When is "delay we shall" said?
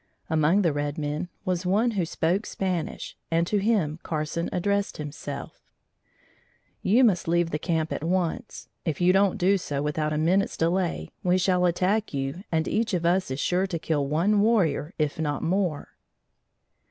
10.57-11.67